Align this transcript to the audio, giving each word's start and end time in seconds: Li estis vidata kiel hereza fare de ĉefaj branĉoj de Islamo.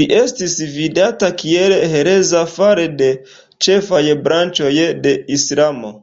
Li 0.00 0.04
estis 0.18 0.52
vidata 0.74 1.30
kiel 1.40 1.74
hereza 1.94 2.44
fare 2.54 2.86
de 3.02 3.10
ĉefaj 3.68 4.04
branĉoj 4.30 4.72
de 5.10 5.18
Islamo. 5.42 5.94